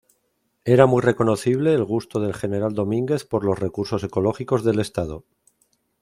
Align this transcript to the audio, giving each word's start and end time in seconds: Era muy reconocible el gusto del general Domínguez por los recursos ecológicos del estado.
Era 0.65 0.87
muy 0.87 0.99
reconocible 1.03 1.75
el 1.75 1.85
gusto 1.85 2.19
del 2.19 2.33
general 2.33 2.73
Domínguez 2.73 3.23
por 3.23 3.45
los 3.45 3.59
recursos 3.59 4.03
ecológicos 4.03 4.63
del 4.63 4.79
estado. 4.79 5.25